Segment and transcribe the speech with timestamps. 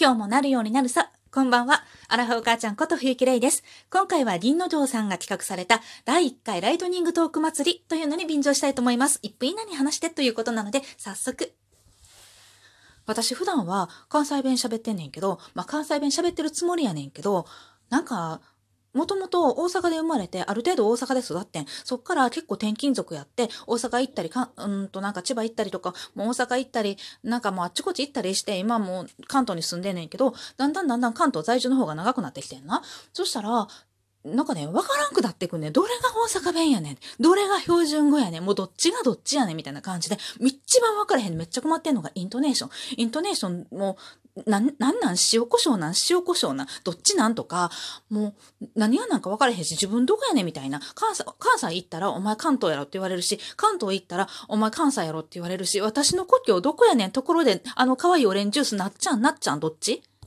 [0.00, 1.10] 今日もなるようになるさ。
[1.30, 1.84] こんばんは。
[2.08, 3.62] アラフォー母ちゃんこと冬木玲です。
[3.90, 9.20] 今回は銀の城さんが企画された第1回ライトニングトーク祭りというのに便乗したいと思います。
[9.22, 11.52] 1分以内に話してということなので、早速。
[13.04, 17.44] 私普段は関西弁喋ってんねんけど、まあ関西弁喋ってるつもりやねんけど、
[17.90, 18.40] なんか、
[18.92, 21.66] もともと大阪で生まれて、ある程度大阪で育ってん。
[21.84, 32.82] そっから結構転勤族やって、大阪行ったり、かうんとなんか千葉行ったりとか、もう大阪行ったり、なんかもうあっちこっち行ったりして、今もう関東に住んでんねんけど、だんだんだんだん関東在住の方が長くなってきてんな。
[33.12, 33.68] そしたら、
[34.24, 35.70] なんかね、わからんくなってくんね。
[35.70, 36.98] どれが大阪弁やねん。
[37.18, 38.44] どれが標準語やねん。
[38.44, 39.56] もうどっちがどっちやねん。
[39.56, 41.36] みたいな感じで、一番わからへん。
[41.36, 42.70] めっちゃ困ってんのがイントネーション。
[42.98, 43.96] イントネーションも、
[44.46, 45.16] な、なんなん？
[45.32, 45.94] 塩胡椒なん？
[46.08, 46.66] 塩胡椒なん？
[46.84, 47.34] どっちなん？
[47.34, 47.70] とか、
[48.10, 50.46] もう、何がなんか分からへんし、自分どこやねん？
[50.46, 50.80] みたいな。
[50.94, 57.10] 関西、関西行ったら、お前関東やろって言われるし、関東行ったら、お前関西やろって言われるし、私の故郷どこやねん？
[57.10, 59.22] ところで、あの可愛いオレンジジュースなっちゃん？
[59.22, 59.60] なっちゃん？
[59.60, 60.02] どっち？